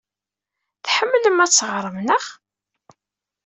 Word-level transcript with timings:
Tḥemmlem 0.85 1.37
ad 1.43 1.51
teɣrem, 1.57 1.97
naɣ? 2.07 2.25